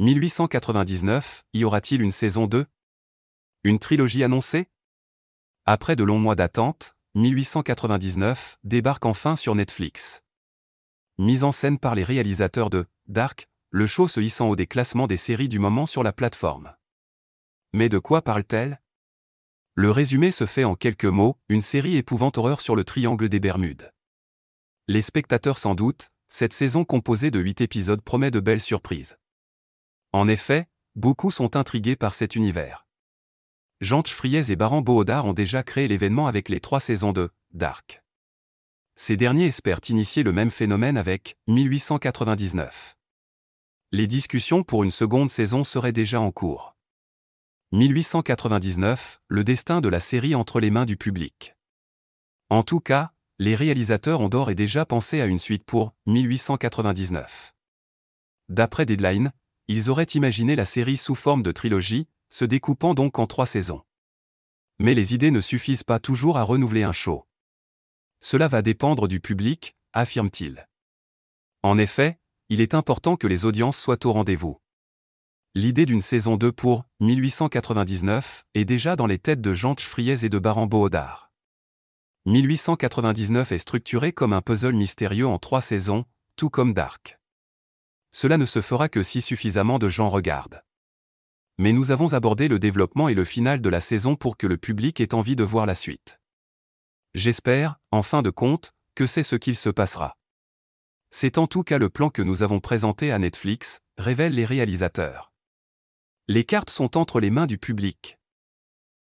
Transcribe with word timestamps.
1899, 0.00 1.44
y 1.52 1.64
aura-t-il 1.64 2.00
une 2.00 2.10
saison 2.10 2.46
2 2.46 2.64
Une 3.64 3.78
trilogie 3.78 4.24
annoncée? 4.24 4.70
Après 5.66 5.94
de 5.94 6.02
longs 6.02 6.18
mois 6.18 6.36
d'attente, 6.36 6.96
1899 7.16 8.56
débarque 8.64 9.04
enfin 9.04 9.36
sur 9.36 9.54
Netflix. 9.54 10.24
Mise 11.18 11.44
en 11.44 11.52
scène 11.52 11.78
par 11.78 11.94
les 11.94 12.02
réalisateurs 12.02 12.70
de 12.70 12.86
Dark, 13.08 13.46
le 13.68 13.86
show 13.86 14.08
se 14.08 14.20
hissant 14.20 14.48
au 14.48 14.56
des 14.56 14.66
classements 14.66 15.06
des 15.06 15.18
séries 15.18 15.48
du 15.48 15.58
moment 15.58 15.84
sur 15.84 16.02
la 16.02 16.14
plateforme. 16.14 16.74
Mais 17.74 17.90
de 17.90 17.98
quoi 17.98 18.22
parle-t-elle? 18.22 18.80
Le 19.74 19.90
résumé 19.90 20.30
se 20.30 20.46
fait 20.46 20.64
en 20.64 20.76
quelques 20.76 21.04
mots, 21.04 21.36
une 21.50 21.60
série 21.60 21.98
épouvante 21.98 22.38
horreur 22.38 22.62
sur 22.62 22.74
le 22.74 22.84
triangle 22.84 23.28
des 23.28 23.38
Bermudes. 23.38 23.92
Les 24.88 25.02
spectateurs 25.02 25.58
s'en 25.58 25.74
doutent, 25.74 26.10
cette 26.30 26.54
saison 26.54 26.86
composée 26.86 27.30
de 27.30 27.38
8 27.38 27.60
épisodes 27.60 28.00
promet 28.00 28.30
de 28.30 28.40
belles 28.40 28.62
surprises. 28.62 29.19
En 30.12 30.28
effet, 30.28 30.68
beaucoup 30.96 31.30
sont 31.30 31.56
intrigués 31.56 31.96
par 31.96 32.14
cet 32.14 32.36
univers. 32.36 32.86
Jean 33.80 34.02
Friez 34.06 34.50
et 34.50 34.56
Baran 34.56 34.82
Bohodar 34.82 35.24
ont 35.24 35.32
déjà 35.32 35.62
créé 35.62 35.88
l'événement 35.88 36.26
avec 36.26 36.48
les 36.48 36.60
trois 36.60 36.80
saisons 36.80 37.12
de 37.12 37.30
Dark. 37.52 38.02
Ces 38.96 39.16
derniers 39.16 39.46
espèrent 39.46 39.80
initier 39.88 40.22
le 40.22 40.32
même 40.32 40.50
phénomène 40.50 40.98
avec 40.98 41.38
1899. 41.46 42.96
Les 43.92 44.06
discussions 44.06 44.62
pour 44.62 44.84
une 44.84 44.90
seconde 44.90 45.30
saison 45.30 45.64
seraient 45.64 45.92
déjà 45.92 46.20
en 46.20 46.30
cours. 46.30 46.76
1899, 47.72 49.20
le 49.28 49.44
destin 49.44 49.80
de 49.80 49.88
la 49.88 50.00
série 50.00 50.34
entre 50.34 50.60
les 50.60 50.70
mains 50.70 50.84
du 50.84 50.96
public. 50.96 51.56
En 52.50 52.62
tout 52.62 52.80
cas, 52.80 53.12
les 53.38 53.54
réalisateurs 53.54 54.20
ont 54.20 54.28
d'ores 54.28 54.50
et 54.50 54.54
déjà 54.54 54.84
pensé 54.84 55.20
à 55.20 55.26
une 55.26 55.38
suite 55.38 55.64
pour 55.64 55.94
1899. 56.06 57.54
D'après 58.50 58.84
Deadline, 58.84 59.32
ils 59.72 59.88
auraient 59.88 60.02
imaginé 60.02 60.56
la 60.56 60.64
série 60.64 60.96
sous 60.96 61.14
forme 61.14 61.44
de 61.44 61.52
trilogie, 61.52 62.08
se 62.28 62.44
découpant 62.44 62.92
donc 62.92 63.20
en 63.20 63.28
trois 63.28 63.46
saisons. 63.46 63.82
Mais 64.80 64.94
les 64.94 65.14
idées 65.14 65.30
ne 65.30 65.40
suffisent 65.40 65.84
pas 65.84 66.00
toujours 66.00 66.38
à 66.38 66.42
renouveler 66.42 66.82
un 66.82 66.90
show. 66.90 67.24
Cela 68.18 68.48
va 68.48 68.62
dépendre 68.62 69.06
du 69.06 69.20
public, 69.20 69.76
affirme-t-il. 69.92 70.66
En 71.62 71.78
effet, 71.78 72.18
il 72.48 72.60
est 72.60 72.74
important 72.74 73.14
que 73.14 73.28
les 73.28 73.44
audiences 73.44 73.78
soient 73.78 74.04
au 74.06 74.12
rendez-vous. 74.12 74.60
L'idée 75.54 75.86
d'une 75.86 76.00
saison 76.00 76.36
2 76.36 76.50
pour 76.50 76.84
1899 76.98 78.46
est 78.54 78.64
déjà 78.64 78.96
dans 78.96 79.06
les 79.06 79.20
têtes 79.20 79.40
de 79.40 79.54
Jean 79.54 79.76
Friez 79.78 80.24
et 80.24 80.28
de 80.28 80.38
Baran 80.40 80.66
Bohodar. 80.66 81.30
1899 82.26 83.52
est 83.52 83.58
structuré 83.58 84.12
comme 84.12 84.32
un 84.32 84.42
puzzle 84.42 84.74
mystérieux 84.74 85.28
en 85.28 85.38
trois 85.38 85.60
saisons, 85.60 86.06
tout 86.34 86.50
comme 86.50 86.74
Dark. 86.74 87.19
Cela 88.12 88.36
ne 88.38 88.46
se 88.46 88.60
fera 88.60 88.88
que 88.88 89.02
si 89.02 89.20
suffisamment 89.20 89.78
de 89.78 89.88
gens 89.88 90.08
regardent. 90.08 90.62
Mais 91.58 91.72
nous 91.72 91.90
avons 91.90 92.14
abordé 92.14 92.48
le 92.48 92.58
développement 92.58 93.08
et 93.08 93.14
le 93.14 93.24
final 93.24 93.60
de 93.60 93.68
la 93.68 93.80
saison 93.80 94.16
pour 94.16 94.36
que 94.36 94.46
le 94.46 94.56
public 94.56 95.00
ait 95.00 95.14
envie 95.14 95.36
de 95.36 95.44
voir 95.44 95.66
la 95.66 95.74
suite. 95.74 96.20
J'espère, 97.14 97.76
en 97.90 98.02
fin 98.02 98.22
de 98.22 98.30
compte, 98.30 98.72
que 98.94 99.06
c'est 99.06 99.22
ce 99.22 99.36
qu'il 99.36 99.56
se 99.56 99.70
passera. 99.70 100.16
C'est 101.10 101.38
en 101.38 101.46
tout 101.46 101.64
cas 101.64 101.78
le 101.78 101.90
plan 101.90 102.08
que 102.08 102.22
nous 102.22 102.42
avons 102.42 102.60
présenté 102.60 103.10
à 103.10 103.18
Netflix, 103.18 103.80
révèlent 103.98 104.34
les 104.34 104.44
réalisateurs. 104.44 105.32
Les 106.28 106.44
cartes 106.44 106.70
sont 106.70 106.96
entre 106.96 107.18
les 107.18 107.30
mains 107.30 107.46
du 107.46 107.58
public. 107.58 108.19